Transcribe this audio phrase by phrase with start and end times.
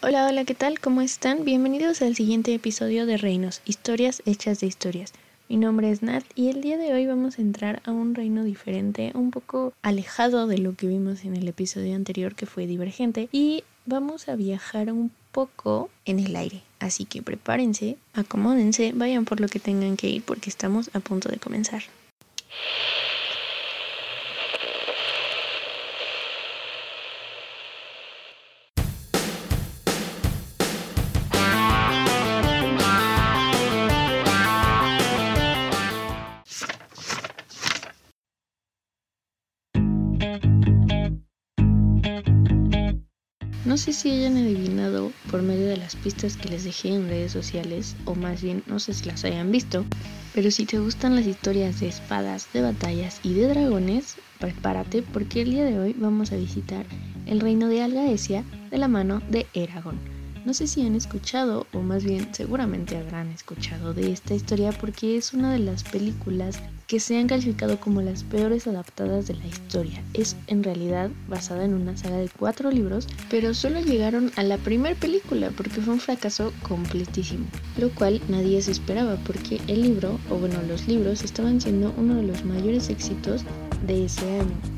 [0.00, 0.78] Hola, hola, ¿qué tal?
[0.78, 1.44] ¿Cómo están?
[1.44, 5.12] Bienvenidos al siguiente episodio de Reinos, historias hechas de historias.
[5.48, 8.44] Mi nombre es Nat y el día de hoy vamos a entrar a un reino
[8.44, 13.28] diferente, un poco alejado de lo que vimos en el episodio anterior que fue divergente
[13.32, 16.62] y vamos a viajar un poco en el aire.
[16.78, 21.28] Así que prepárense, acomódense, vayan por lo que tengan que ir porque estamos a punto
[21.28, 21.82] de comenzar.
[43.78, 47.96] Sé si hayan adivinado por medio de las pistas que les dejé en redes sociales,
[48.04, 49.84] o más bien no sé si las hayan visto,
[50.34, 55.42] pero si te gustan las historias de espadas, de batallas y de dragones, prepárate porque
[55.42, 56.86] el día de hoy vamos a visitar
[57.26, 60.17] el reino de Algaesia de la mano de Eragon.
[60.48, 65.18] No sé si han escuchado, o más bien seguramente habrán escuchado de esta historia porque
[65.18, 69.46] es una de las películas que se han calificado como las peores adaptadas de la
[69.46, 70.02] historia.
[70.14, 74.56] Es en realidad basada en una saga de cuatro libros, pero solo llegaron a la
[74.56, 77.44] primera película porque fue un fracaso completísimo,
[77.76, 82.14] lo cual nadie se esperaba porque el libro, o bueno, los libros estaban siendo uno
[82.14, 83.42] de los mayores éxitos
[83.86, 84.77] de ese año.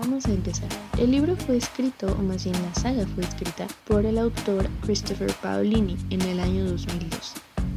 [0.00, 0.68] Vamos a empezar.
[0.96, 5.32] El libro fue escrito, o más bien la saga fue escrita, por el autor Christopher
[5.42, 7.34] Paolini en el año 2002.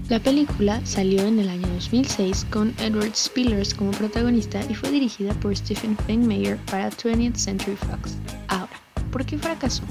[0.08, 5.34] La película salió en el año 2006 con Edward Spillers como protagonista y fue dirigida
[5.36, 8.18] por Stephen Feinmeyer para 20th Century Fox.
[8.50, 8.70] Ahora,
[9.12, 9.84] ¿por qué fracasó?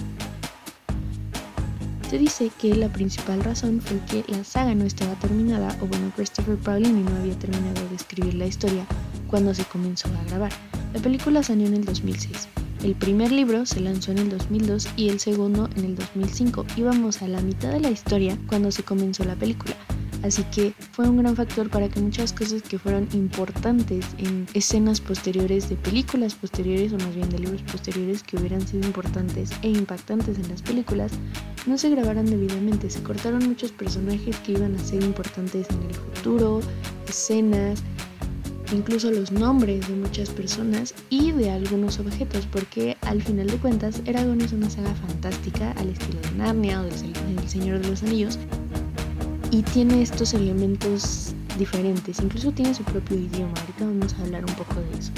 [2.11, 6.11] Se dice que la principal razón fue que la saga no estaba terminada, o bueno,
[6.17, 8.85] Christopher Paolini no había terminado de escribir la historia
[9.29, 10.51] cuando se comenzó a grabar.
[10.93, 12.49] La película salió en el 2006.
[12.83, 16.67] El primer libro se lanzó en el 2002 y el segundo en el 2005.
[16.77, 19.77] Íbamos a la mitad de la historia cuando se comenzó la película.
[20.25, 25.01] Así que fue un gran factor para que muchas cosas que fueron importantes en escenas
[25.01, 29.69] posteriores de películas posteriores o más bien de libros posteriores que hubieran sido importantes e
[29.69, 31.13] impactantes en las películas
[31.67, 32.91] no se grabaran debidamente.
[32.91, 36.61] Se cortaron muchos personajes que iban a ser importantes en el futuro,
[37.09, 37.83] escenas,
[38.73, 44.01] incluso los nombres de muchas personas y de algunos objetos, porque al final de cuentas
[44.05, 48.39] Eragon es una saga fantástica al estilo de Narnia o del Señor de los Anillos,
[49.51, 54.55] y tiene estos elementos diferentes, incluso tiene su propio idioma, ahorita vamos a hablar un
[54.55, 55.11] poco de eso.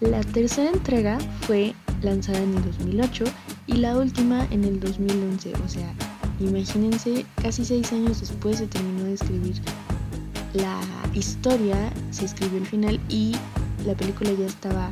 [0.00, 3.24] La tercera entrega fue lanzada en el 2008
[3.70, 5.94] y la última en el 2011, o sea,
[6.40, 9.60] imagínense, casi seis años después se terminó de escribir
[10.54, 10.80] la
[11.14, 11.76] historia,
[12.10, 13.36] se escribió el final y
[13.86, 14.90] la película ya estaba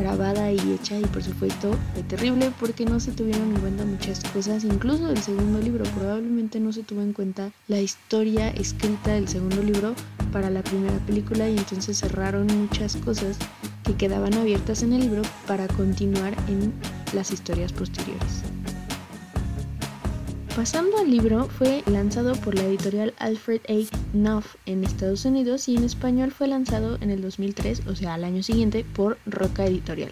[0.00, 4.20] grabada y hecha y por supuesto fue terrible porque no se tuvieron en cuenta muchas
[4.32, 9.28] cosas, incluso del segundo libro, probablemente no se tuvo en cuenta la historia escrita del
[9.28, 9.94] segundo libro
[10.32, 13.36] para la primera película y entonces cerraron muchas cosas
[13.84, 16.72] que quedaban abiertas en el libro para continuar en
[17.12, 18.42] las historias posteriores.
[20.56, 23.96] Pasando al libro, fue lanzado por la editorial Alfred A.
[24.12, 28.24] Knopf en Estados Unidos y en español fue lanzado en el 2003, o sea, al
[28.24, 30.10] año siguiente, por Roca Editorial.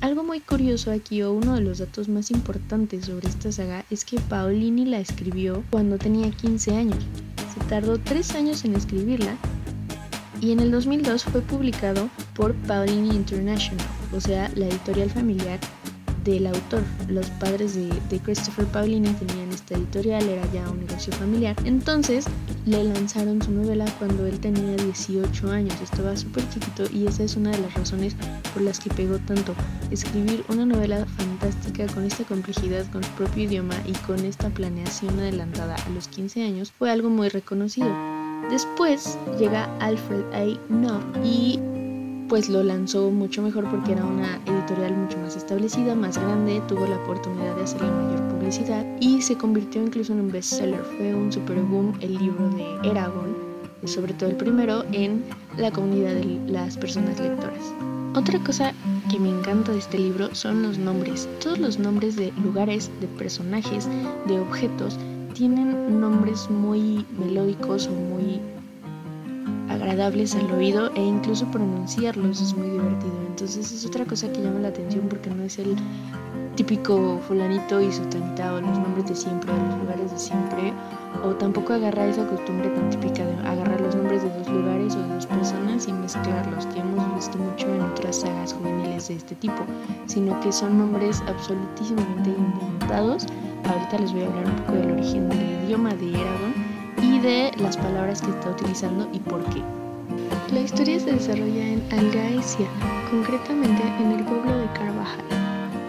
[0.00, 4.04] Algo muy curioso aquí o uno de los datos más importantes sobre esta saga es
[4.04, 7.04] que Paolini la escribió cuando tenía 15 años.
[7.52, 9.36] Se tardó 3 años en escribirla
[10.40, 15.58] y en el 2002 fue publicado por Paolini International, o sea, la editorial familiar
[16.24, 16.82] del autor.
[17.08, 21.56] Los padres de, Christopher Paolini tenían esta editorial, era ya un negocio familiar.
[21.64, 22.24] Entonces
[22.64, 27.36] le lanzaron su novela cuando él tenía 18 años, estaba súper chiquito y esa es
[27.36, 28.16] una de las razones
[28.52, 29.54] por las que pegó tanto.
[29.90, 35.18] Escribir una novela fantástica con esta complejidad, con su propio idioma y con esta planeación
[35.18, 37.92] adelantada a los 15 años fue algo muy reconocido.
[38.50, 40.58] Después llega Alfred A.
[40.68, 41.58] Knopf y
[42.28, 46.86] pues lo lanzó mucho mejor porque era una editorial mucho más establecida, más grande, tuvo
[46.86, 50.82] la oportunidad de hacerle mayor publicidad y se convirtió incluso en un bestseller.
[50.96, 53.36] Fue un super boom el libro de Eragon,
[53.84, 55.24] sobre todo el primero, en
[55.56, 57.72] la comunidad de las personas lectoras.
[58.16, 58.72] Otra cosa
[59.10, 61.28] que me encanta de este libro son los nombres.
[61.42, 63.88] Todos los nombres de lugares, de personajes,
[64.26, 64.98] de objetos
[65.34, 68.40] tienen nombres muy melódicos o muy
[69.68, 73.12] agradables al oído e incluso pronunciarlos es muy divertido.
[73.26, 75.76] Entonces es otra cosa que llama la atención porque no es el
[76.56, 80.72] típico fulanito y su o los nombres de siempre, los lugares de siempre,
[81.24, 85.00] o tampoco agarrar esa costumbre tan típica de agarrar los nombres de dos lugares o
[85.00, 89.34] de dos personas y mezclarlos, que hemos visto mucho en otras sagas juveniles de este
[89.36, 89.64] tipo,
[90.06, 93.26] sino que son nombres absolutísimamente inventados
[93.70, 96.63] ahorita les voy a hablar un poco del origen del idioma de Eragon
[97.24, 99.62] de las palabras que está utilizando y por qué.
[100.52, 102.66] La historia se desarrolla en Algaesia,
[103.10, 105.24] concretamente en el pueblo de Carvajal.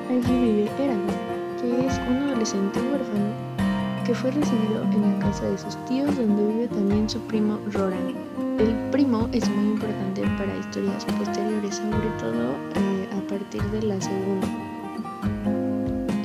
[0.10, 1.08] Allí vive Eragon,
[1.60, 3.34] que es un adolescente huérfano
[4.06, 8.16] que fue recibido en la casa de sus tíos donde vive también su primo Roran.
[8.58, 14.00] El primo es muy importante para historias posteriores, sobre todo eh, a partir de la
[14.00, 14.75] segunda.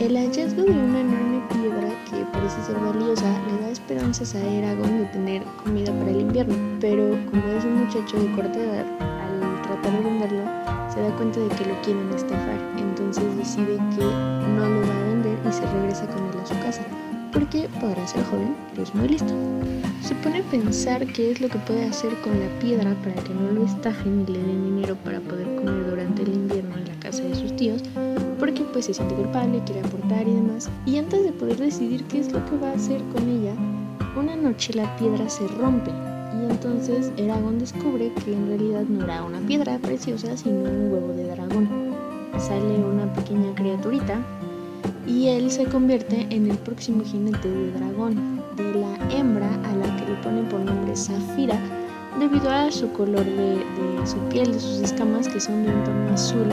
[0.01, 5.01] El hallazgo de una enorme piedra que parece ser valiosa le da esperanzas a Eragon
[5.01, 9.61] de tener comida para el invierno, pero como es un muchacho de corta edad, al
[9.61, 10.45] tratar de venderlo,
[10.89, 15.05] se da cuenta de que lo quieren estafar, entonces decide que no lo va a
[15.05, 16.83] vender y se regresa con él a su casa
[17.33, 19.35] porque podrá ser joven, pero es muy listo.
[20.03, 23.35] Se pone a pensar qué es lo que puede hacer con la piedra para que
[23.35, 26.95] no lo estafen y le den dinero para poder comer durante el invierno en la
[27.01, 27.83] casa de sus tíos,
[28.51, 30.69] porque pues se siente culpable, quiere aportar y demás.
[30.85, 33.55] Y antes de poder decidir qué es lo que va a hacer con ella,
[34.17, 39.23] una noche la piedra se rompe y entonces Eragon descubre que en realidad no era
[39.23, 41.69] una piedra preciosa, sino un huevo de dragón.
[42.39, 44.21] Sale una pequeña criaturita
[45.07, 49.97] y él se convierte en el próximo jinete de dragón, de la hembra a la
[49.97, 51.59] que le pone por nombre Zafira,
[52.19, 53.65] debido a su color de,
[54.07, 56.49] su piel, de sus escamas, que son de un tono azul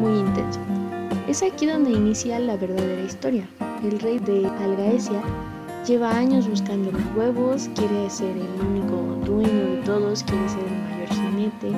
[0.00, 0.60] muy intenso.
[1.34, 3.48] Es aquí donde inicia la verdadera historia.
[3.82, 5.20] El rey de Algaesia
[5.84, 8.94] lleva años buscando los huevos, quiere ser el único
[9.26, 11.72] dueño de todos, quiere ser el mayor jinete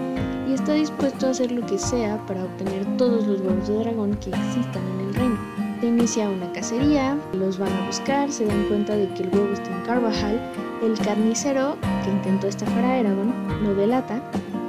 [0.47, 4.15] y está dispuesto a hacer lo que sea para obtener todos los huevos de dragón
[4.17, 5.39] que existan en el reino
[5.87, 9.75] inicia una cacería, los van a buscar, se dan cuenta de que el huevo está
[9.75, 10.39] en Carvajal,
[10.83, 13.33] el carnicero que intentó estafar a Eragon
[13.63, 14.21] lo delata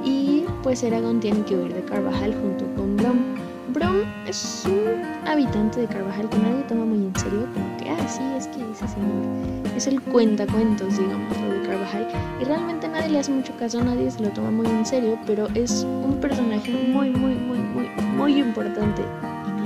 [0.02, 3.18] y pues Eragon tiene que huir de Carvajal junto con Brom.
[3.74, 8.08] Brom es un habitante de Carvajal que nadie toma muy en serio, como que, ah,
[8.08, 12.08] sí, es que ese señor es el cuentacuentos, digamos, de Carvajal,
[12.40, 15.48] y realmente nadie le hace mucho caso, nadie se lo toma muy en serio, pero
[15.54, 19.02] es un personaje muy, muy, muy, muy, muy importante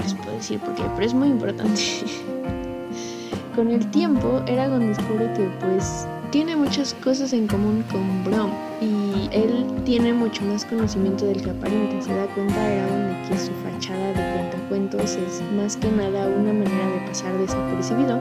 [0.03, 1.81] les puedo decir por qué, pero es muy importante.
[3.57, 8.51] con el tiempo, Eragon descubre que pues tiene muchas cosas en común con Brom
[8.81, 12.01] y él tiene mucho más conocimiento del que aparenta.
[12.01, 16.55] Se da cuenta Eragon de que su fachada de cuentacuentos es más que nada una
[16.55, 18.19] manera de pasar desapercibido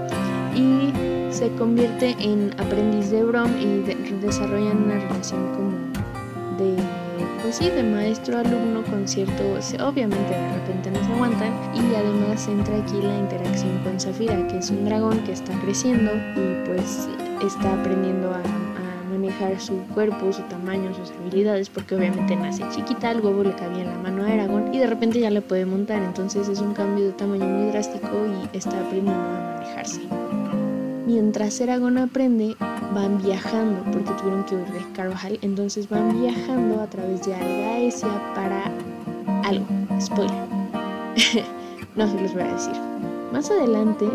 [0.53, 0.91] y
[1.31, 3.81] se convierte en aprendiz de Brom y
[4.21, 5.71] desarrollan una relación como
[6.57, 6.75] de
[7.41, 9.43] pues sí, de maestro-alumno con cierto,
[9.83, 14.57] obviamente de repente no se aguantan y además entra aquí la interacción con Zafira, que
[14.57, 17.09] es un dragón que está creciendo y pues
[17.45, 18.41] está aprendiendo a,
[19.11, 23.81] manejar su cuerpo, su tamaño, sus habilidades, porque obviamente nace chiquita, el huevo le cabía
[23.81, 26.73] en la mano a Aragón y de repente ya le puede montar, entonces es un
[26.73, 30.01] cambio de tamaño muy drástico y está aprendiendo a manejarse.
[31.05, 32.55] Mientras Aragón aprende,
[32.95, 38.33] van viajando porque tuvieron que huir de Carvajal, entonces van viajando a través de Algaesia
[38.33, 38.71] para
[39.43, 39.67] algo,
[39.99, 40.47] spoiler.
[41.95, 42.73] no se los voy a decir.
[43.31, 44.07] Más adelante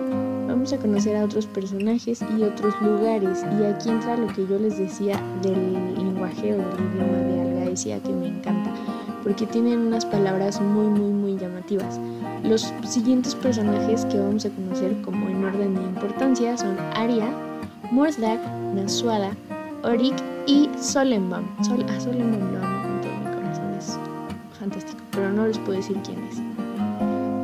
[0.56, 4.58] vamos a conocer a otros personajes y otros lugares y aquí entra lo que yo
[4.58, 8.72] les decía del lenguaje o del idioma de Algaesia que me encanta
[9.22, 12.00] porque tienen unas palabras muy muy muy llamativas.
[12.42, 17.30] Los siguientes personajes que vamos a conocer como en orden de importancia son Aria,
[17.90, 18.40] Mordak,
[18.74, 19.32] Nasuada,
[19.84, 20.14] Orik
[20.46, 21.44] y Solenbaum.
[21.62, 23.98] Sol, a Solenbaum lo amo con todo mi corazón, es
[24.58, 26.65] fantástico, pero no les puedo decir quién es.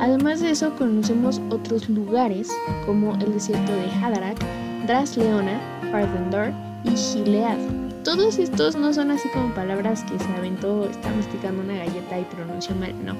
[0.03, 2.49] Además de eso, conocemos otros lugares
[2.85, 4.37] como el desierto de Hadarak,
[4.85, 6.51] Drasleona, Fardendor
[6.83, 7.57] y Gilead.
[8.03, 12.25] Todos estos no son así como palabras que se aventó, está masticando una galleta y
[12.25, 13.15] pronunció mal, no.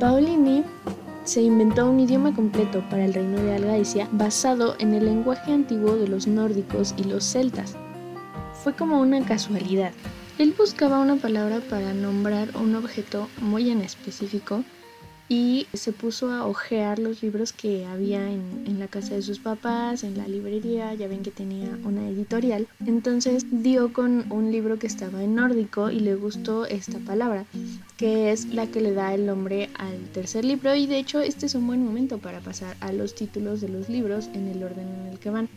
[0.00, 0.64] Paulini
[1.22, 5.94] se inventó un idioma completo para el reino de Algaesia basado en el lenguaje antiguo
[5.94, 7.76] de los nórdicos y los celtas.
[8.64, 9.92] Fue como una casualidad.
[10.36, 14.64] Él buscaba una palabra para nombrar un objeto muy en específico
[15.30, 20.02] y se puso a hojear los libros que había en, la casa de sus papás,
[20.02, 22.66] en la librería, ya ven que tenía una editorial.
[22.84, 27.44] Entonces dio con un libro que estaba en nórdico y le gustó esta palabra,
[27.96, 31.46] que es la que le da el nombre al tercer libro y de hecho este
[31.46, 34.88] es un buen momento para pasar a los títulos de los libros en el orden
[34.88, 35.48] en el que van.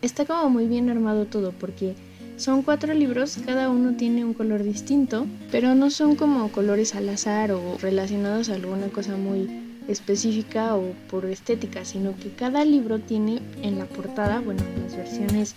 [0.00, 1.96] Está como muy bien armado todo porque
[2.36, 7.08] son cuatro libros, cada uno tiene un color distinto, pero no son como colores al
[7.08, 9.48] azar o relacionados a alguna cosa muy
[9.88, 15.54] específica o por estética, sino que cada libro tiene en la portada, bueno, las versiones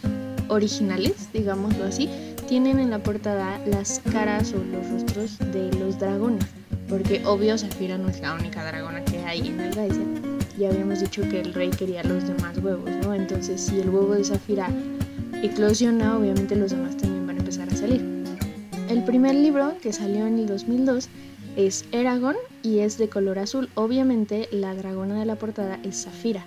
[0.48, 2.10] originales, digámoslo así,
[2.48, 6.46] tienen en la portada las caras o los rostros de los dragones,
[6.88, 9.70] porque obvio Zafira no es la única dragona que hay en el
[10.60, 13.14] ya habíamos dicho que el rey quería los demás huevos, ¿no?
[13.14, 14.70] Entonces si el huevo de Zafira
[15.44, 18.02] eclosiona, obviamente los demás también van a empezar a salir.
[18.90, 21.10] El primer libro que salió en el 2002
[21.56, 23.70] es Eragon y es de color azul.
[23.76, 26.46] Obviamente la dragona de la portada es Zafira.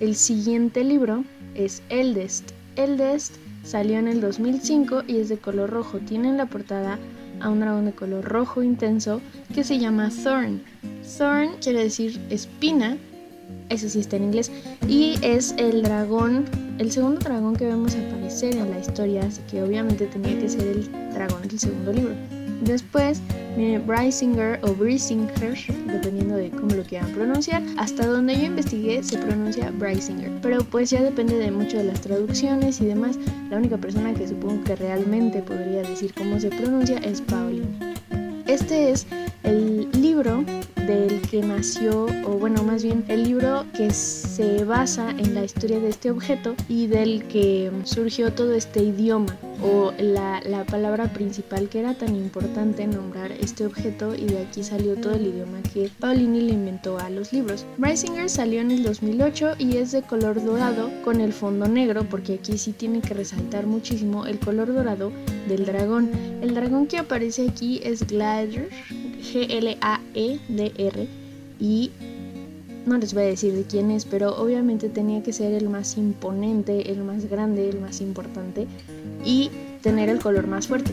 [0.00, 1.24] El siguiente libro
[1.54, 2.50] es Eldest.
[2.76, 5.98] Eldest salió en el 2005 y es de color rojo.
[5.98, 6.98] Tiene en la portada
[7.40, 9.20] a un dragón de color rojo intenso
[9.54, 10.62] que se llama Thorn.
[11.16, 12.96] Thorn quiere decir espina,
[13.68, 14.50] eso sí está en inglés,
[14.88, 16.44] y es el dragón,
[16.78, 20.66] el segundo dragón que vemos aparecer en la historia, así que obviamente tenía que ser
[20.66, 22.14] el dragón del segundo libro.
[22.62, 23.20] Después
[23.56, 25.54] viene Brysinger o Brisinger,
[25.86, 27.62] dependiendo de cómo lo quieran pronunciar.
[27.76, 32.00] Hasta donde yo investigué se pronuncia Brysinger, pero pues ya depende de mucho de las
[32.00, 33.18] traducciones y demás.
[33.50, 37.94] La única persona que supongo que realmente podría decir cómo se pronuncia es Pauline.
[38.46, 39.06] Este es
[39.42, 40.44] el libro
[40.86, 45.80] del que nació, o bueno, más bien el libro que se basa en la historia
[45.80, 51.68] de este objeto y del que surgió todo este idioma o la, la, palabra principal
[51.68, 55.90] que era tan importante nombrar este objeto y de aquí salió todo el idioma que
[56.00, 57.64] Paulini le inventó a los libros.
[57.78, 62.34] Brysinger salió en el 2008 y es de color dorado con el fondo negro porque
[62.34, 65.12] aquí sí tiene que resaltar muchísimo el color dorado
[65.48, 66.10] del dragón.
[66.42, 68.68] El dragón que aparece aquí es Glader,
[69.24, 71.08] G-L-A-E-D-R
[71.58, 71.90] y
[72.86, 75.96] no les voy a decir de quién es, pero obviamente tenía que ser el más
[75.96, 78.66] imponente, el más grande, el más importante
[79.24, 79.50] y
[79.82, 80.92] tener el color más fuerte.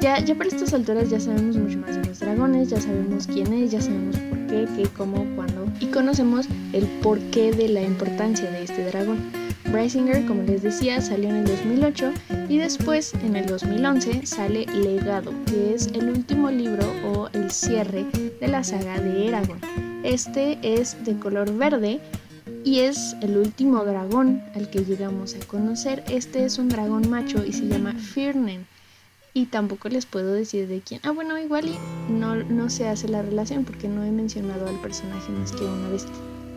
[0.00, 3.52] Ya, ya para estas alturas ya sabemos mucho más de los dragones, ya sabemos quién
[3.52, 8.50] es, ya sabemos por qué, qué, cómo, cuándo y conocemos el porqué de la importancia
[8.50, 9.45] de este dragón.
[9.72, 12.12] Brysinger, como les decía, salió en el 2008
[12.48, 18.04] y después, en el 2011, sale Legado, que es el último libro o el cierre
[18.40, 19.60] de la saga de Eragon.
[20.04, 22.00] Este es de color verde
[22.64, 26.04] y es el último dragón al que llegamos a conocer.
[26.08, 28.66] Este es un dragón macho y se llama Firnen.
[29.34, 31.00] Y tampoco les puedo decir de quién.
[31.04, 31.76] Ah, bueno, igual y
[32.12, 35.90] no, no se hace la relación porque no he mencionado al personaje más que una
[35.90, 36.06] vez.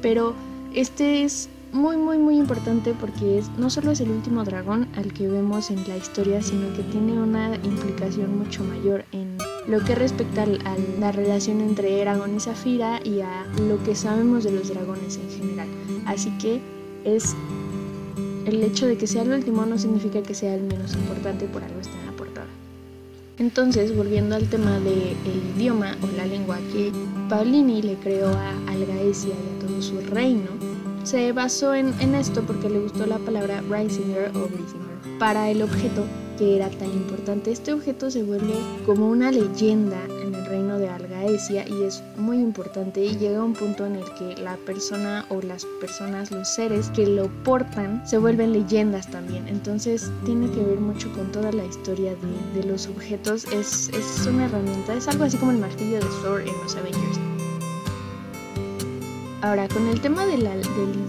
[0.01, 0.33] Pero
[0.73, 5.13] este es muy muy muy importante porque es, no solo es el último dragón al
[5.13, 9.93] que vemos en la historia, sino que tiene una implicación mucho mayor en lo que
[9.95, 14.69] respecta a la relación entre Eragon y Zafira y a lo que sabemos de los
[14.69, 15.67] dragones en general.
[16.05, 16.59] Así que
[17.05, 17.35] es
[18.45, 21.63] el hecho de que sea el último no significa que sea el menos importante, por
[21.63, 22.47] algo está en la portada.
[23.37, 25.15] Entonces, volviendo al tema del
[25.55, 26.91] idioma o la lengua que
[27.29, 30.49] Paulini le creó a Algaesia y a todo su reino,
[31.03, 34.89] se basó en, esto porque le gustó la palabra Risinger o Brisinger
[35.19, 36.05] para el objeto
[36.37, 37.51] que era tan importante.
[37.51, 38.53] Este objeto se vuelve
[38.85, 43.43] como una leyenda en el reino de Algaesia y es muy importante y llega a
[43.43, 48.07] un punto en el que la persona o las personas, los seres que lo portan,
[48.07, 49.49] se vuelven leyendas también.
[49.49, 52.15] Entonces tiene que ver mucho con toda la historia
[52.55, 53.45] de, los objetos.
[53.51, 57.28] Es, es una herramienta, es algo así como el martillo de Thor en los Avengers.
[59.41, 60.47] Ahora, con el tema del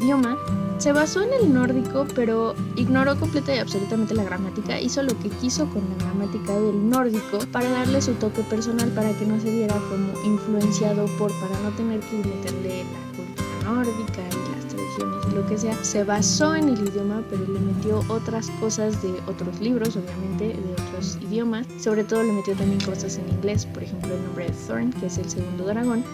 [0.00, 0.38] idioma,
[0.78, 4.80] se basó en el nórdico, pero ignoró completa y absolutamente la gramática.
[4.80, 9.12] Hizo lo que quiso con la gramática del nórdico para darle su toque personal, para
[9.12, 14.22] que no se viera como influenciado por, para no tener que meterle la cultura nórdica
[14.30, 15.84] y las tradiciones lo que sea.
[15.84, 20.72] Se basó en el idioma, pero le metió otras cosas de otros libros, obviamente, de
[20.72, 21.66] otros idiomas.
[21.78, 25.06] Sobre todo le metió también cosas en inglés, por ejemplo, el nombre de Thorn, que
[25.06, 26.04] es el segundo dragón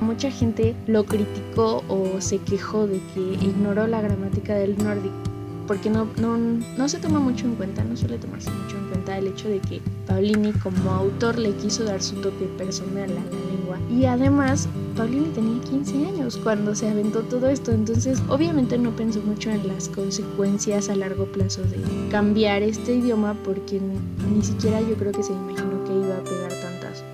[0.00, 5.30] Mucha gente lo criticó o se quejó de que ignoró la gramática del nórdico
[5.70, 9.16] porque no, no, no, se toma mucho en cuenta, no suele tomarse mucho en cuenta
[9.16, 13.20] el hecho de que Paulini como autor le quiso dar su toque personal a la
[13.20, 13.78] lengua.
[13.88, 19.20] Y además, Paulini tenía 15 años cuando se aventó todo esto, entonces obviamente no pensó
[19.20, 21.78] mucho en las consecuencias a largo plazo de
[22.10, 23.80] cambiar este idioma porque
[24.28, 25.69] ni siquiera yo creo que se imaginó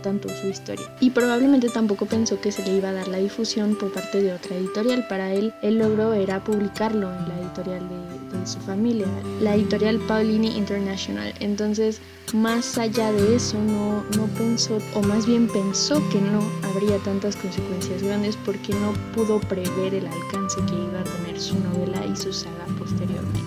[0.07, 0.87] tanto su historia.
[1.01, 4.33] Y probablemente tampoco pensó que se le iba a dar la difusión por parte de
[4.35, 5.05] otra editorial.
[5.09, 9.07] Para él, el logro era publicarlo en la editorial de, su familia,
[9.41, 11.35] la editorial Paulini International.
[11.41, 12.01] Entonces,
[12.33, 17.35] más allá de eso, no, no pensó, o más bien pensó que no habría tantas
[17.35, 22.15] consecuencias grandes porque no pudo prever el alcance que iba a tener su novela y
[22.15, 23.41] su saga posteriormente.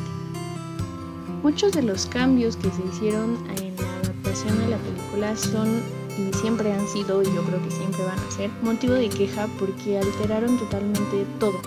[1.42, 6.34] Muchos de los cambios que se hicieron en la adaptación de la película son y
[6.34, 9.98] siempre han sido, y yo creo que siempre van a ser, motivo de queja porque
[9.98, 11.60] alteraron totalmente todo.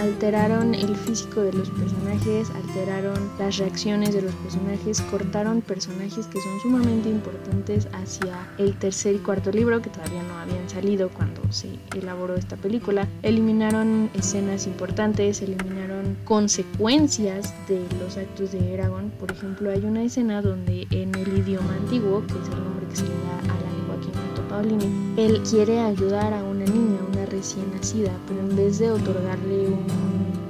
[0.00, 6.40] Alteraron el físico de los personajes, alteraron las reacciones de los personajes, cortaron personajes que
[6.40, 11.40] son sumamente importantes hacia el tercer y cuarto libro que todavía no habían salido cuando
[11.50, 13.08] se elaboró esta película.
[13.22, 19.10] Eliminaron escenas importantes, eliminaron consecuencias de los actos de Eragon.
[19.18, 22.96] Por ejemplo, hay una escena donde en el idioma antiguo, que es el nombre que
[22.96, 27.15] se le da a la lengua que Paulini, él quiere ayudar a una niña, una
[27.36, 29.86] recién nacida, pero en vez de otorgarle un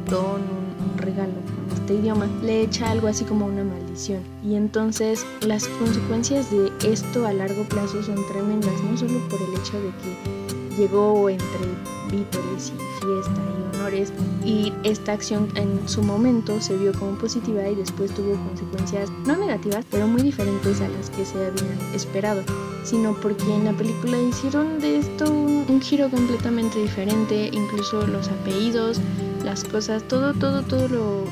[0.09, 4.23] don, un, regalo con este idioma, le echa algo así como una maldición.
[4.45, 9.61] Y entonces las consecuencias de esto a largo plazo son tremendas, no solo por el
[9.61, 11.66] hecho de que llegó entre
[12.11, 14.12] vítores y fiesta y honores
[14.45, 19.37] y esta acción en su momento se vio como positiva y después tuvo consecuencias no
[19.37, 22.43] negativas pero muy diferentes a las que se habían esperado
[22.87, 28.99] sino porque en la película hicieron de esto un, giro completamente diferente incluso los apellidos
[29.45, 31.25] las cosas todo todo todo lo,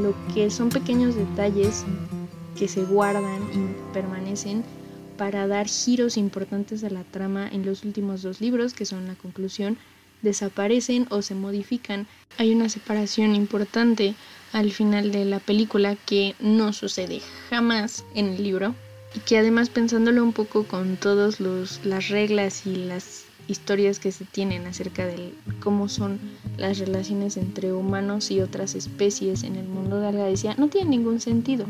[0.00, 1.84] lo que son pequeños detalles
[2.56, 4.64] que se guardan y permanecen
[5.16, 9.14] para dar giros importantes a la trama en los últimos dos libros, que son la
[9.14, 9.78] conclusión
[10.22, 12.06] desaparecen o se modifican.
[12.38, 14.14] Hay una separación importante
[14.52, 17.20] al final de la película que no sucede
[17.50, 18.74] jamás en el libro
[19.14, 24.24] y que además pensándolo un poco con todas las reglas y las historias que se
[24.24, 26.18] tienen acerca de cómo son
[26.56, 31.20] las relaciones entre humanos y otras especies en el mundo de Algadesia no tiene ningún
[31.20, 31.66] sentido.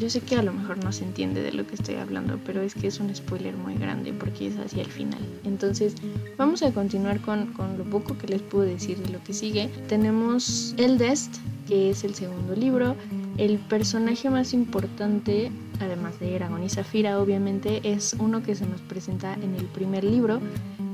[0.00, 2.62] Yo sé que a lo mejor no se entiende de lo que estoy hablando, pero
[2.62, 5.20] es que es un spoiler muy grande porque es hacia el final.
[5.44, 5.94] Entonces,
[6.38, 9.68] vamos a continuar con, lo poco que les puedo decir de lo que sigue.
[9.88, 11.36] Tenemos El Dest,
[11.68, 12.96] que es el segundo libro.
[13.36, 18.80] El personaje más importante, además de Eragon y Zafira, obviamente, es uno que se nos
[18.82, 20.40] presenta en el primer libro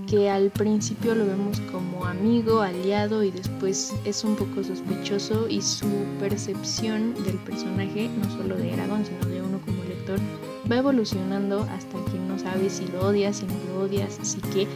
[0.06, 5.60] que al principio lo vemos como amigo, aliado y después es un poco sospechoso y
[5.60, 5.88] su
[6.20, 10.20] percepción del personaje, no solo de Aragón, sino de uno como lector,
[10.70, 14.68] va evolucionando hasta que no sabe si lo odias, si no lo odias, así que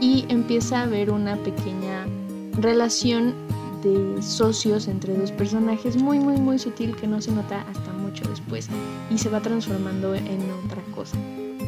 [0.00, 2.06] y empieza a haber una pequeña
[2.60, 3.34] relación
[3.82, 7.92] de socios entre dos personajes muy muy muy sutil que no se nota hasta
[8.28, 8.68] después
[9.10, 11.16] y se va transformando en otra cosa.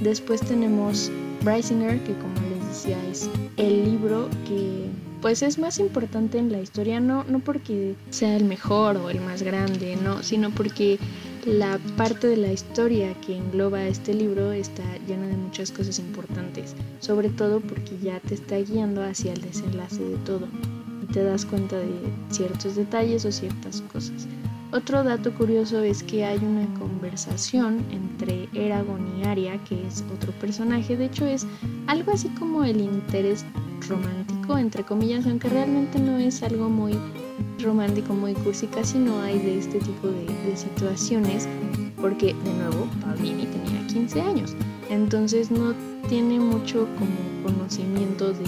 [0.02, 1.10] Después tenemos
[1.42, 4.88] Brysinger, que como les decía es el libro que
[5.20, 9.20] pues es más importante en la historia, no, no porque sea el mejor o el
[9.20, 10.98] más grande, no, sino porque
[11.44, 16.74] la parte de la historia que engloba este libro está llena de muchas cosas importantes,
[17.00, 20.48] sobre todo porque ya te está guiando hacia el desenlace de todo
[21.02, 21.92] y te das cuenta de
[22.30, 24.26] ciertos detalles o ciertas cosas.
[24.72, 30.30] Otro dato curioso es que hay una conversación entre Eragon y Arya, que es otro
[30.34, 30.96] personaje.
[30.96, 31.44] De hecho, es
[31.88, 33.44] algo así como el interés
[33.88, 36.96] romántico, entre comillas, aunque realmente no es algo muy
[37.60, 41.48] romántico, muy cursi, casi no hay de este tipo de, situaciones,
[42.00, 44.54] porque de nuevo, Paulini tenía 15 años,
[44.88, 45.74] entonces no
[46.08, 48.44] tiene mucho como conocimiento de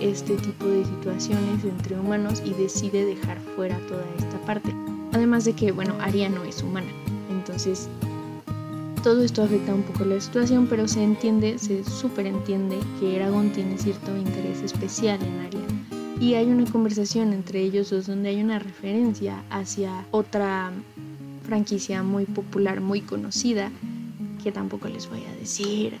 [0.00, 4.72] este tipo de situaciones entre humanos y decide dejar fuera toda esta parte.
[5.16, 6.90] Además de que, bueno, Aria no es humana.
[7.30, 7.88] Entonces,
[9.02, 13.78] todo esto afecta un poco la situación, pero se entiende, se superentiende que Eragon tiene
[13.78, 15.60] cierto interés especial en Aria.
[16.20, 20.70] Y hay una conversación entre ellos dos donde hay una referencia hacia otra
[21.44, 23.72] franquicia muy popular, muy conocida,
[24.44, 25.96] que tampoco les voy a decir.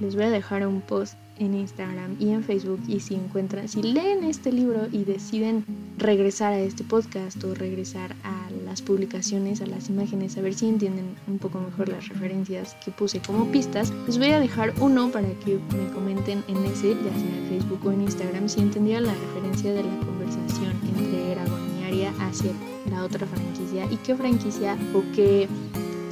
[0.00, 3.82] Les voy a dejar un post en Instagram y en Facebook y si encuentran, si
[3.82, 5.64] leen este libro y deciden
[5.98, 10.68] regresar a este podcast o regresar a las publicaciones, a las imágenes, a ver si
[10.68, 15.10] entienden un poco mejor las referencias que puse como pistas, les voy a dejar uno
[15.10, 19.06] para que me comenten en ese, ya sea en Facebook o en Instagram, si entendieron
[19.06, 22.52] la referencia de la conversación entre Eragon y Aria hacia
[22.90, 25.48] la otra franquicia y qué franquicia o qué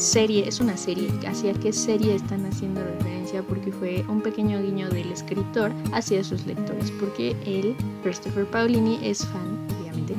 [0.02, 4.88] serie, es una serie, hacia qué serie están haciendo referencia porque fue un pequeño guiño
[4.90, 10.14] del escritor hacia sus lectores, porque él, Christopher Paolini, es fan, obviamente,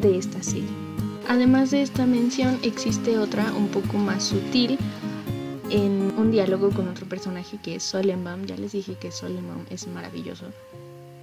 [0.00, 0.68] de esta serie.
[1.28, 4.76] Además de esta mención, existe otra un poco más sutil
[5.70, 8.44] en un diálogo con otro personaje que es Solenbaum.
[8.46, 10.46] Ya les dije que Solenbaum es maravilloso.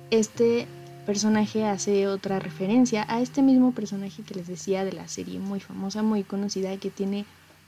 [0.09, 0.67] Este
[1.05, 5.59] personaje hace otra referencia a este mismo personaje que les decía de la serie muy
[5.59, 7.25] famosa, muy conocida, que tiene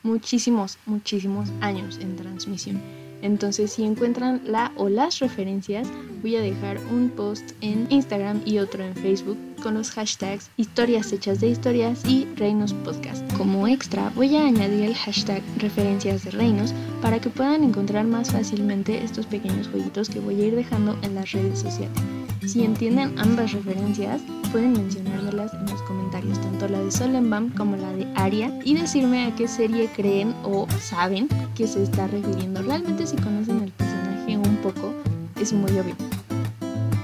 [0.07, 2.81] muchísimos, muchísimos años en transmisión.
[3.21, 5.87] Entonces, si encuentran la o las referencias,
[6.21, 11.11] voy a dejar un post en Instagram y otro en Facebook con los hashtags historias
[11.11, 13.23] hechas de historias y reinos podcast.
[13.35, 18.31] Como extra, voy a añadir el hashtag referencias de reinos para que puedan encontrar más
[18.31, 22.16] fácilmente estos pequeños jueguitos que voy a ir dejando en las redes sociales.
[22.45, 24.21] Si entienden ambas referencias,
[24.51, 29.25] pueden mencionármelas en los comentarios, tanto la de Solenbaum como la de Aria, y decirme
[29.25, 32.61] a qué serie creen o saben que se está refiriendo.
[32.61, 34.93] Realmente si conocen el personaje un poco,
[35.39, 35.95] es muy obvio.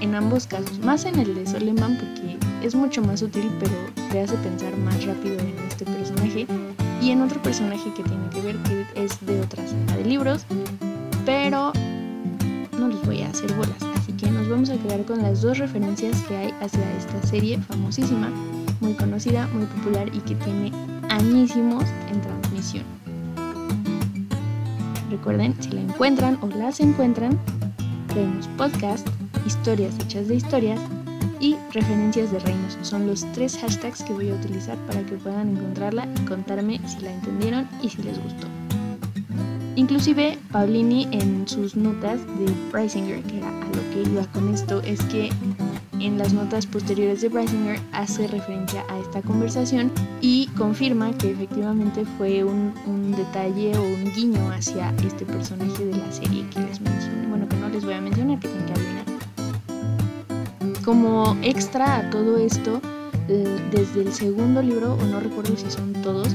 [0.00, 3.74] En ambos casos, más en el de Solenbaum porque es mucho más útil, pero
[4.10, 6.46] te hace pensar más rápido en este personaje,
[7.02, 10.46] y en otro personaje que tiene que ver que es de otra saga de libros,
[11.26, 11.72] pero
[12.78, 13.93] no los voy a hacer bolas
[14.30, 18.30] nos vamos a quedar con las dos referencias que hay hacia esta serie famosísima,
[18.80, 20.72] muy conocida, muy popular y que tiene
[21.08, 22.84] añísimos en transmisión.
[25.10, 27.38] Recuerden, si la encuentran o las encuentran,
[28.12, 29.06] tenemos podcast,
[29.46, 30.80] historias hechas de historias
[31.40, 32.78] y referencias de reinos.
[32.82, 37.00] Son los tres hashtags que voy a utilizar para que puedan encontrarla y contarme si
[37.00, 38.46] la entendieron y si les gustó.
[39.76, 44.80] Inclusive Paulini en sus notas de Preisinger, que era a lo que iba con esto,
[44.82, 45.30] es que
[45.98, 52.04] en las notas posteriores de Preisinger hace referencia a esta conversación y confirma que efectivamente
[52.16, 52.72] fue un,
[53.16, 57.26] detalle o un guiño hacia este personaje de la serie que les mencioné.
[57.28, 59.04] Bueno, que no les voy a mencionar, que tienen que adivinar.
[60.84, 62.80] Como extra a todo esto,
[63.28, 66.28] eh, desde el segundo libro, o no recuerdo si son todos,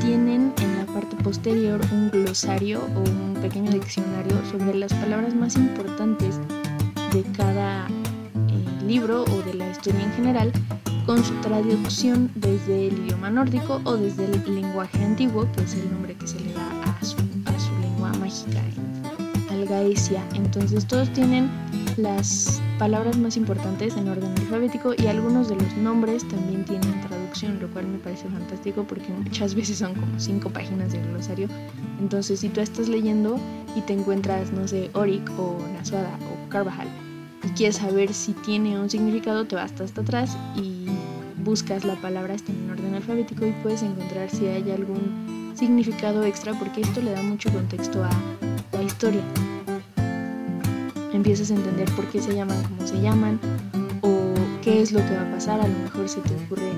[0.00, 0.52] tienen
[1.10, 6.38] parte posterior un glosario o un pequeño diccionario sobre las palabras más importantes
[7.12, 10.52] de cada eh, libro o de la historia en general
[11.06, 15.90] con su traducción desde el idioma nórdico o desde el lenguaje antiguo, que es el
[15.90, 18.60] nombre que se le da a su, a su lengua mágica
[19.50, 20.22] en Algaesia.
[20.34, 21.50] Entonces todos tienen
[21.96, 27.60] las palabras más importantes en orden alfabético y algunos de los nombres también tienen traducción,
[27.60, 31.48] lo cual me parece fantástico porque muchas veces son como cinco páginas del glosario.
[32.00, 33.38] Entonces, si tú estás leyendo
[33.76, 36.88] y te encuentras, no sé, Oric o Nasuada o Carvajal
[37.44, 40.86] y quieres saber si tiene un significado, te vas hasta atrás y
[41.42, 46.54] buscas la palabra está en orden alfabético y puedes encontrar si hay algún significado extra
[46.58, 48.10] porque esto le da mucho contexto a
[48.72, 49.22] la historia
[51.12, 53.40] empiezas a entender por qué se llaman como se llaman
[54.02, 55.60] o qué es lo que va a pasar.
[55.60, 56.70] A lo mejor se te ocurre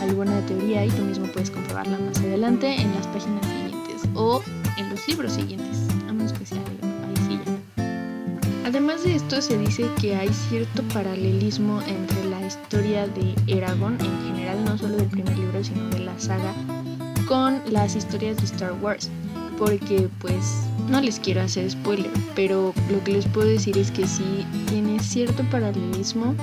[0.00, 4.42] alguna teoría y tú mismo puedes comprobarla más adelante en las páginas siguientes o
[4.76, 7.40] en los libros siguientes, a menos que sea ahí sí
[8.64, 14.26] Además de esto, se dice que hay cierto paralelismo entre la historia de Eragon en
[14.26, 16.52] general, no solo del primer libro, sino de la saga,
[17.28, 19.10] con las historias de Star Wars
[19.58, 24.06] porque pues no les quiero hacer spoiler, pero lo que les puedo decir es que
[24.06, 26.34] sí tiene cierto paralelismo,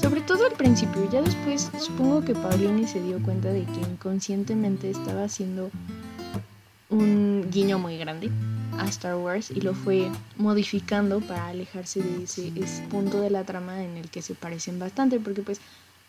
[0.00, 4.90] sobre todo al principio, ya después supongo que Paulini se dio cuenta de que inconscientemente
[4.90, 5.70] estaba haciendo
[6.90, 8.30] un guiño muy grande
[8.78, 13.44] a Star Wars y lo fue modificando para alejarse de ese, ese punto de la
[13.44, 15.60] trama en el que se parecen bastante, porque pues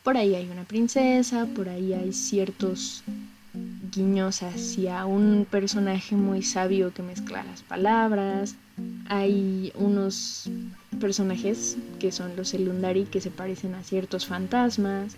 [0.03, 3.03] por ahí hay una princesa, por ahí hay ciertos
[3.95, 8.55] guiños hacia un personaje muy sabio que mezcla las palabras.
[9.07, 10.49] Hay unos
[10.99, 15.15] personajes que son los Elundari que se parecen a ciertos fantasmas.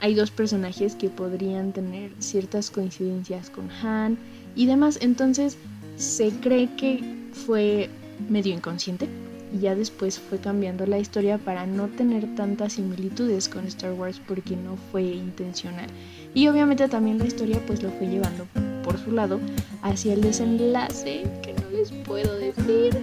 [0.00, 4.18] Hay dos personajes que podrían tener ciertas coincidencias con Han
[4.56, 4.98] y demás.
[5.00, 5.56] Entonces
[5.96, 7.02] se cree que
[7.46, 7.88] fue
[8.28, 9.08] medio inconsciente
[9.52, 14.20] y ya después fue cambiando la historia para no tener tantas similitudes con Star Wars
[14.26, 15.88] porque no fue intencional.
[16.34, 18.46] Y obviamente también la historia pues lo fue llevando
[18.82, 19.38] por su lado
[19.82, 22.98] hacia el desenlace que no les puedo decir.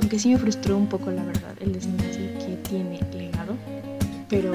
[0.00, 3.56] Aunque sí me frustró un poco la verdad el desenlace que tiene legado.
[4.28, 4.52] Pero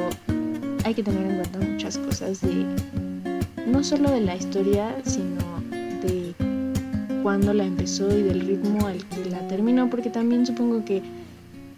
[0.83, 2.65] hay que tener en cuenta muchas cosas de
[3.65, 5.61] no solo de la historia, sino
[6.01, 6.33] de
[7.21, 11.01] cuándo la empezó y del ritmo al que la terminó, porque también supongo que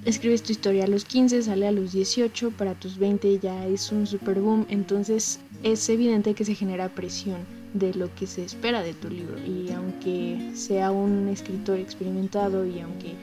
[0.06, 3.92] escribes tu historia a los 15, sale a los 18, para tus 20 ya es
[3.92, 7.38] un super boom, entonces es evidente que se genera presión
[7.74, 9.38] de lo que se espera de tu libro.
[9.40, 13.14] Y aunque sea un escritor experimentado y aunque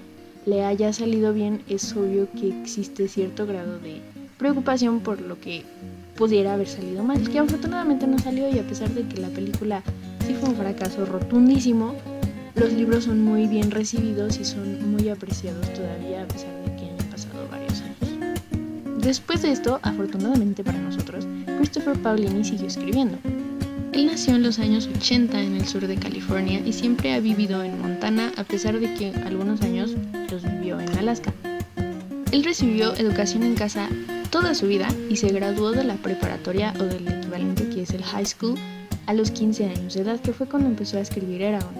[0.47, 4.01] le haya salido bien, es obvio que existe cierto grado de
[4.39, 5.65] preocupación por lo que
[6.17, 9.83] pudiera haber salido mal, que afortunadamente no salió y a pesar de que la película
[10.27, 11.95] sí fue un fracaso rotundísimo,
[12.55, 16.58] los libros son muy bien recibidos y son muy apreciados todavía a pesar
[19.09, 23.17] Después de esto, afortunadamente para nosotros, Christopher Paulini siguió escribiendo.
[23.95, 27.65] Él nació en los años 80 en el sur de California y siempre ha vivido
[27.65, 29.93] en Montana a pesar de que algunos años
[30.31, 31.33] los vivió en Alaska.
[32.33, 33.89] Él recibió educación en casa
[34.29, 38.05] toda su vida y se graduó de la preparatoria o del equivalente que es el
[38.05, 38.57] high school
[39.07, 41.73] a los 15 años de edad, que fue cuando empezó a escribir Eragon.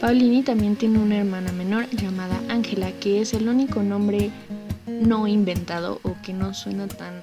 [0.00, 4.32] Paulini también tiene una hermana menor llamada Angela, que es el único nombre
[5.00, 7.22] no inventado o que no suena tan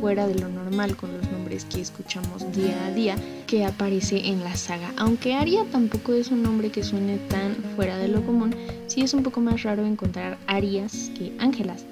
[0.00, 3.16] fuera de lo normal con los nombres que escuchamos día a día
[3.46, 4.92] que aparece en la saga.
[4.96, 8.54] Aunque Aria tampoco es un nombre que suene tan fuera de lo común,
[8.86, 11.84] sí es un poco más raro encontrar Arias que Ángelas.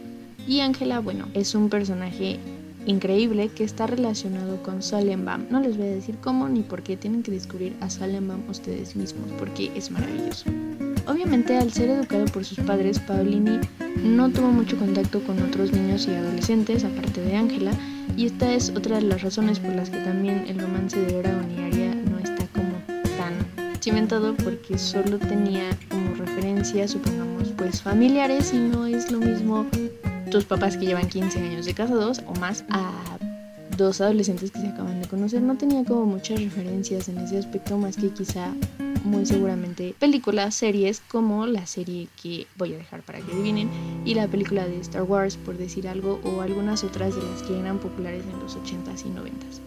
[0.46, 2.38] Y Ángela, bueno, es un personaje
[2.86, 5.46] increíble que está relacionado con Salembaum.
[5.50, 8.94] No les voy a decir cómo ni por qué tienen que descubrir a Salembaum ustedes
[8.94, 10.44] mismos, porque es maravilloso.
[11.06, 13.60] Obviamente, al ser educado por sus padres, Paulini
[14.02, 17.72] no tuvo mucho contacto con otros niños y adolescentes, aparte de Ángela,
[18.16, 21.50] y esta es otra de las razones por las que también el romance de Eragon
[21.50, 22.72] y no está como
[23.16, 23.34] tan
[23.80, 29.66] cimentado, porque solo tenía como referencia, supongamos, pues familiares y no es lo mismo
[30.30, 32.90] tus papás que llevan 15 años de casados o más a
[33.76, 35.42] dos adolescentes que se acaban de conocer.
[35.42, 38.52] No tenía como muchas referencias en ese aspecto, más que quizá
[39.06, 43.70] muy seguramente películas, series como la serie que voy a dejar para que adivinen
[44.04, 47.58] y la película de Star Wars por decir algo o algunas otras de las que
[47.58, 49.60] eran populares en los 80s y 90s.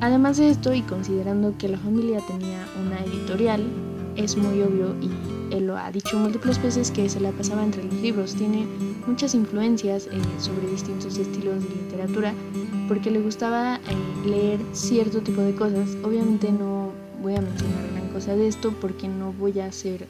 [0.00, 3.64] Además de esto y considerando que la familia tenía una editorial,
[4.16, 5.10] es muy obvio y
[5.54, 8.34] él lo ha dicho múltiples veces que se la pasaba entre los libros.
[8.34, 8.66] Tiene
[9.06, 12.34] muchas influencias eh, sobre distintos estilos de literatura
[12.88, 15.96] porque le gustaba eh, leer cierto tipo de cosas.
[16.02, 16.75] Obviamente no
[17.26, 20.06] voy a mencionar gran cosa de esto porque no voy a hacer...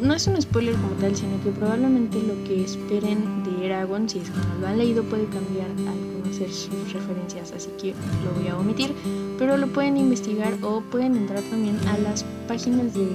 [0.00, 4.20] No es un spoiler como tal, sino que probablemente lo que esperen de Eragon, si
[4.20, 7.92] es que no lo han leído, puede cambiar al conocer sus referencias, así que
[8.24, 8.94] lo voy a omitir,
[9.36, 13.08] pero lo pueden investigar o pueden entrar también a las páginas de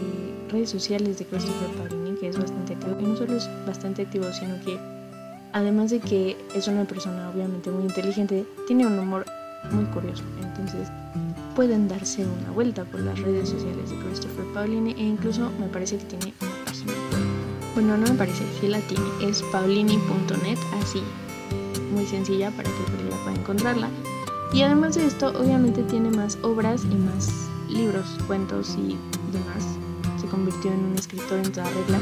[0.49, 4.25] redes sociales de Christopher Paolini, que es bastante activo, y no solo es bastante activo,
[4.33, 4.77] sino que
[5.53, 9.25] además de que es una persona obviamente muy inteligente, tiene un humor
[9.71, 10.23] muy curioso.
[10.43, 10.89] Entonces
[11.55, 15.97] pueden darse una vuelta por las redes sociales de Christopher Paolini e incluso me parece
[15.97, 16.93] que tiene una página.
[17.73, 21.01] Bueno, no me parece, sí la tiene, es paulini.net, así,
[21.93, 23.89] muy sencilla para que cualquiera pueda encontrarla.
[24.53, 28.97] Y además de esto, obviamente tiene más obras y más libros, cuentos y
[29.31, 29.65] demás
[30.27, 31.99] convirtió en un escritor en toda regla.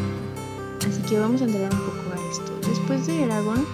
[0.88, 2.52] Así que vamos a entrar un poco a esto.
[2.68, 3.66] Después de Eragon,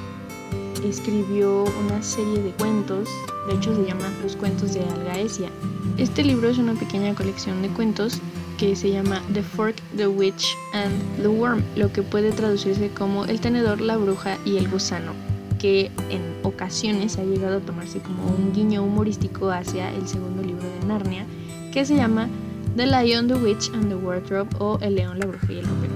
[0.84, 3.10] escribió una serie de cuentos,
[3.48, 5.50] de hecho se llama Los cuentos de Algaesia.
[5.98, 8.20] Este libro es una pequeña colección de cuentos
[8.58, 13.26] que se llama The Fork, The Witch and the Worm, lo que puede traducirse como
[13.26, 15.14] El tenedor, la bruja y el gusano,
[15.60, 20.64] que en ocasiones ha llegado a tomarse como un guiño humorístico hacia el segundo libro
[20.64, 21.26] de Narnia,
[21.72, 22.28] que se llama
[22.76, 25.90] The Lion, the Witch and the Wardrobe o El León, la Bruja y el Hombre.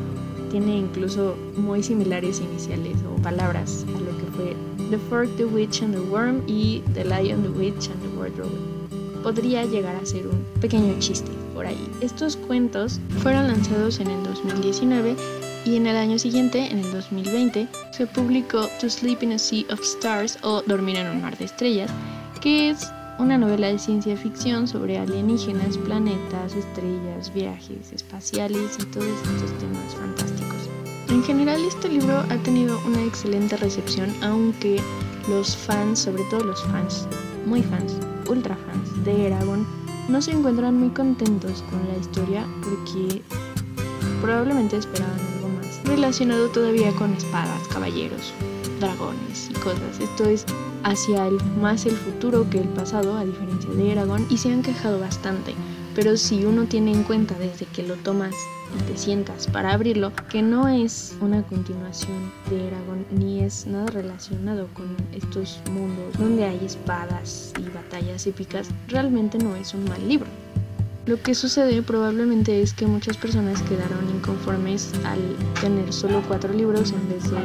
[0.52, 4.56] Tiene incluso muy similares iniciales o palabras a lo que fue
[4.94, 8.52] The Fork, the Witch and the Worm y The Lion, the Witch and the Wardrobe.
[9.24, 11.90] Podría llegar a ser un pequeño chiste por ahí.
[12.02, 15.16] Estos cuentos fueron lanzados en el 2019
[15.66, 19.66] y en el año siguiente, en el 2020, se publicó To Sleep in a Sea
[19.72, 21.90] of Stars o Dormir en un mar de estrellas,
[22.40, 29.08] que es una novela de ciencia ficción sobre alienígenas, planetas, estrellas, viajes espaciales y todos
[29.08, 30.33] estos temas fantásticos.
[31.10, 34.82] En general este libro ha tenido una excelente recepción, aunque
[35.28, 37.08] los fans, sobre todo los fans,
[37.46, 39.66] muy fans, ultra fans de Eragon,
[40.10, 43.22] no se encuentran muy contentos con la historia porque
[44.22, 48.34] probablemente esperaban algo más relacionado todavía con espadas, caballeros,
[48.80, 50.00] dragones y cosas.
[50.00, 50.46] Esto es
[50.84, 54.62] hacia el, más el futuro que el pasado, a diferencia de Eragon, y se han
[54.62, 55.56] quejado bastante.
[55.96, 58.34] Pero si uno tiene en cuenta desde que lo tomas
[58.78, 63.86] y te sientas para abrirlo, que no es una continuación de Eragon ni es nada
[63.88, 70.08] relacionado con estos mundos donde hay espadas y batallas épicas, realmente no es un mal
[70.08, 70.28] libro.
[71.06, 75.20] Lo que sucede probablemente es que muchas personas quedaron inconformes al
[75.62, 77.38] tener solo cuatro libros en vez de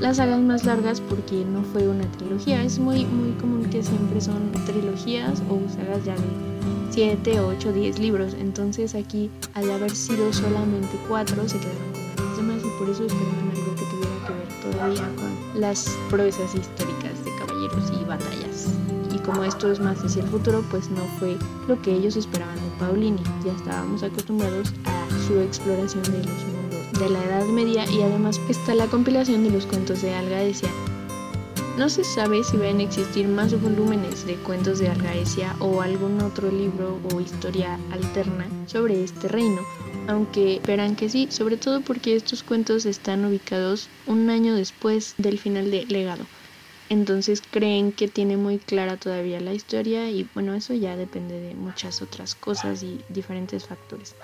[0.00, 2.64] las sagas más largas porque no fue una trilogía.
[2.64, 6.53] Es muy, muy común que siempre son trilogías o sagas ya de
[6.94, 8.34] 7, 8, 10 libros.
[8.34, 13.04] Entonces aquí, al haber sido solamente 4, se quedaron con los demás y por eso
[13.04, 18.68] esperaban algo que tuviera que ver todavía con las proezas históricas de caballeros y batallas.
[19.12, 22.54] Y como esto es más hacia el futuro, pues no fue lo que ellos esperaban
[22.54, 23.22] de Paulini.
[23.44, 28.40] Ya estábamos acostumbrados a su exploración de los mundos de la Edad Media y además
[28.48, 30.68] está la compilación de los cuentos de Algaesia.
[31.76, 36.20] No se sabe si van a existir más volúmenes de cuentos de Algaesia o algún
[36.20, 39.60] otro libro o historia alterna sobre este reino,
[40.06, 45.36] aunque esperan que sí, sobre todo porque estos cuentos están ubicados un año después del
[45.36, 46.24] final de Legado.
[46.90, 51.56] Entonces creen que tiene muy clara todavía la historia y bueno, eso ya depende de
[51.56, 54.14] muchas otras cosas y diferentes factores.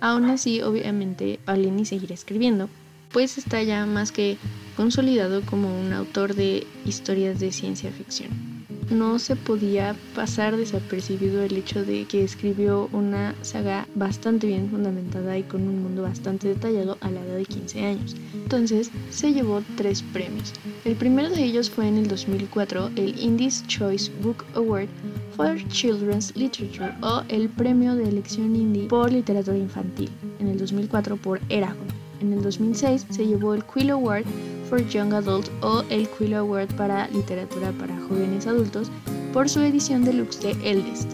[0.00, 2.68] Aún así, obviamente, Paulini seguirá escribiendo.
[3.12, 4.38] Pues está ya más que
[4.76, 8.56] consolidado como un autor de historias de ciencia ficción
[8.90, 15.36] no se podía pasar desapercibido el hecho de que escribió una saga bastante bien fundamentada
[15.36, 18.16] y con un mundo bastante detallado a la edad de 15 años.
[18.34, 20.52] Entonces se llevó tres premios.
[20.84, 24.88] El primero de ellos fue en el 2004 el Indies Choice Book Award
[25.36, 31.16] for Children's Literature o el premio de elección indie por literatura infantil, en el 2004
[31.16, 32.05] por Eragon.
[32.20, 34.24] En el 2006 se llevó el Quill Award
[34.68, 38.90] for Young Adult o el Quill Award para Literatura para Jóvenes Adultos
[39.32, 41.12] por su edición deluxe de Eldest.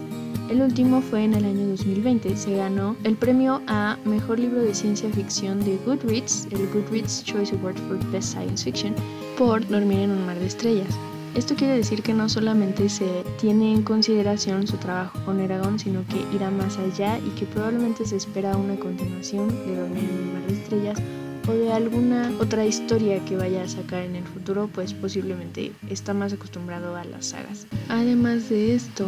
[0.49, 2.35] El último fue en el año 2020.
[2.35, 7.55] Se ganó el premio a Mejor Libro de Ciencia Ficción de Goodreads, el Goodreads Choice
[7.55, 8.93] Award for Best Science Fiction,
[9.37, 10.93] por Dormir en un mar de estrellas.
[11.35, 16.05] Esto quiere decir que no solamente se tiene en consideración su trabajo con Eragon, sino
[16.07, 20.43] que irá más allá y que probablemente se espera una continuación de Dormir en mar
[20.47, 20.99] de estrellas
[21.47, 26.13] o de alguna otra historia que vaya a sacar en el futuro, pues posiblemente está
[26.13, 27.65] más acostumbrado a las sagas.
[27.89, 29.07] Además de esto,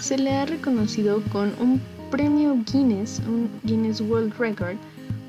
[0.00, 4.76] se le ha reconocido con un premio Guinness, un Guinness World Record,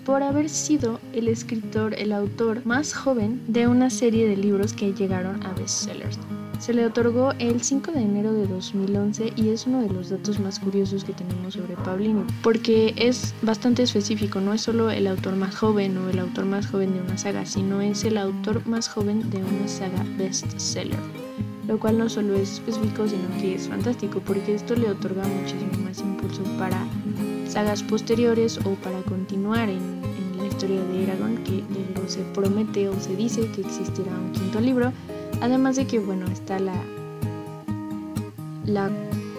[0.05, 4.93] por haber sido el escritor, el autor más joven de una serie de libros que
[4.93, 6.19] llegaron a bestsellers.
[6.59, 10.39] Se le otorgó el 5 de enero de 2011 y es uno de los datos
[10.39, 15.35] más curiosos que tenemos sobre Paulini, porque es bastante específico, no es solo el autor
[15.35, 18.87] más joven o el autor más joven de una saga, sino es el autor más
[18.87, 20.99] joven de una saga bestseller,
[21.67, 25.83] lo cual no solo es específico, sino que es fantástico, porque esto le otorga muchísimo
[25.83, 26.87] más impulso para
[27.55, 29.94] sagas posteriores o para continuar en,
[30.55, 34.91] historia de Eragon, que luego se promete o se dice que existirá un quinto libro
[35.41, 36.81] Además de que, bueno, está la,
[38.65, 38.89] la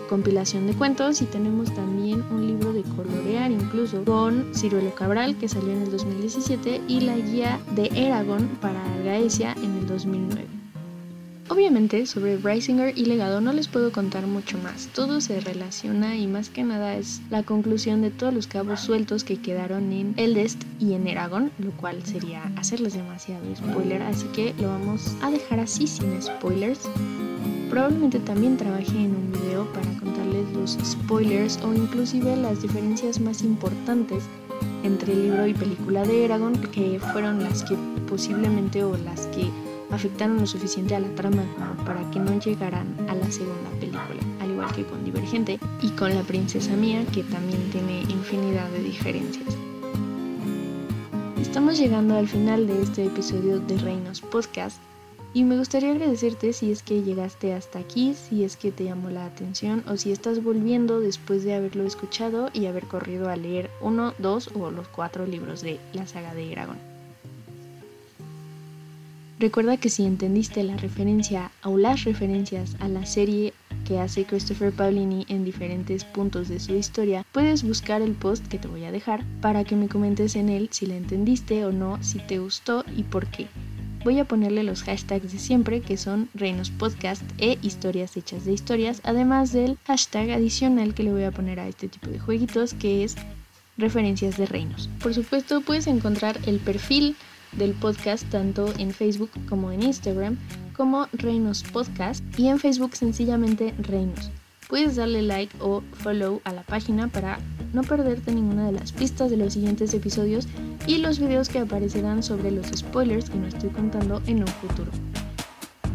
[0.08, 5.48] compilación de cuentos y tenemos también un libro de colorear incluso con Ciruelo Cabral que
[5.48, 10.55] salió en el 2017 y la guía de Eragon para Gaesia en el 2009.
[11.48, 16.26] Obviamente sobre Brisinger y legado no les puedo contar mucho más, todo se relaciona y
[16.26, 20.60] más que nada es la conclusión de todos los cabos sueltos que quedaron en Eldest
[20.80, 25.60] y en Eragon, lo cual sería hacerles demasiado spoiler, así que lo vamos a dejar
[25.60, 26.80] así sin spoilers.
[27.70, 33.42] Probablemente también trabajé en un video para contarles los spoilers o inclusive las diferencias más
[33.42, 34.24] importantes
[34.82, 37.76] entre el libro y película de Eragon, que fueron las que
[38.08, 39.48] posiblemente o las que
[39.90, 41.44] afectaron lo suficiente a la trama
[41.84, 46.14] para que no llegaran a la segunda película, al igual que con Divergente y con
[46.14, 49.56] La Princesa Mía, que también tiene infinidad de diferencias.
[51.40, 54.78] Estamos llegando al final de este episodio de Reinos Podcast
[55.36, 59.10] y me gustaría agradecerte si es que llegaste hasta aquí, si es que te llamó
[59.10, 63.70] la atención o si estás volviendo después de haberlo escuchado y haber corrido a leer
[63.82, 66.95] uno, dos o los cuatro libros de la saga de Dragón.
[69.38, 73.52] Recuerda que si entendiste la referencia o las referencias a la serie
[73.86, 78.58] que hace Christopher Paolini en diferentes puntos de su historia, puedes buscar el post que
[78.58, 82.02] te voy a dejar para que me comentes en él si la entendiste o no,
[82.02, 83.46] si te gustó y por qué.
[84.04, 88.54] Voy a ponerle los hashtags de siempre que son Reinos Podcast e historias hechas de
[88.54, 92.72] historias, además del hashtag adicional que le voy a poner a este tipo de jueguitos
[92.72, 93.16] que es
[93.76, 94.88] referencias de reinos.
[95.02, 97.16] Por supuesto puedes encontrar el perfil
[97.52, 100.38] del podcast tanto en Facebook como en Instagram
[100.76, 104.30] como Reinos Podcast y en Facebook sencillamente Reinos.
[104.68, 107.38] Puedes darle like o follow a la página para
[107.72, 110.48] no perderte ninguna de las pistas de los siguientes episodios
[110.86, 114.90] y los videos que aparecerán sobre los spoilers que no estoy contando en un futuro.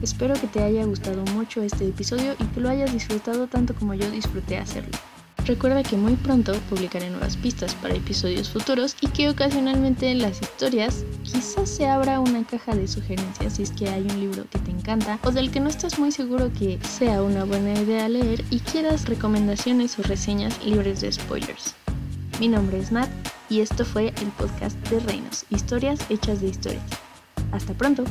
[0.01, 3.93] Espero que te haya gustado mucho este episodio y que lo hayas disfrutado tanto como
[3.93, 4.97] yo disfruté hacerlo.
[5.51, 10.41] Recuerda que muy pronto publicaré nuevas pistas para episodios futuros y que ocasionalmente en las
[10.41, 14.59] historias quizás se abra una caja de sugerencias si es que hay un libro que
[14.59, 18.45] te encanta o del que no estás muy seguro que sea una buena idea leer
[18.49, 21.75] y quieras recomendaciones o reseñas libres de spoilers.
[22.39, 23.09] Mi nombre es Nat
[23.49, 26.85] y esto fue el podcast de Reinos, historias hechas de historias.
[27.51, 28.05] Hasta pronto.